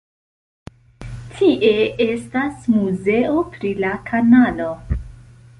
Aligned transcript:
Tie 1.41 1.69
estas 2.07 2.65
muzeo 2.79 3.47
pri 3.57 3.75
la 3.85 3.95
kanalo. 4.11 4.71